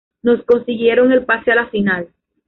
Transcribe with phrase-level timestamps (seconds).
[0.23, 2.09] No consiguieron el pase a la final.